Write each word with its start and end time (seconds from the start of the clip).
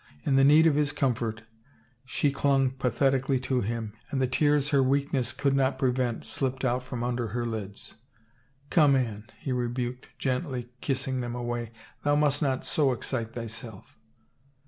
In 0.25 0.35
the 0.35 0.43
need 0.43 0.65
of 0.65 0.73
his 0.73 0.91
comfort 0.93 1.43
she 2.05 2.31
clung 2.31 2.71
pathetically 2.71 3.39
to 3.41 3.61
him 3.61 3.93
and 4.09 4.19
the 4.19 4.25
tears 4.25 4.69
her 4.69 4.81
weakness 4.81 5.31
could 5.31 5.55
not 5.55 5.77
prevent 5.77 6.25
slipped 6.25 6.65
out 6.65 6.91
under 6.91 7.27
her 7.27 7.45
lids." 7.45 7.93
Come, 8.71 8.95
Anne," 8.95 9.29
he 9.39 9.51
rebuked 9.51 10.09
gently, 10.17 10.69
kissing 10.81 11.21
them 11.21 11.35
away. 11.35 11.71
Thou 12.03 12.15
must 12.15 12.41
not 12.41 12.65
so 12.65 12.91
excite 12.93 13.33
thyself." 13.33 13.95